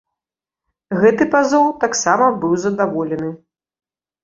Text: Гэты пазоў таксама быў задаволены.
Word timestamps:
Гэты 1.03 1.27
пазоў 1.35 1.69
таксама 1.85 2.31
быў 2.41 2.59
задаволены. 2.67 3.31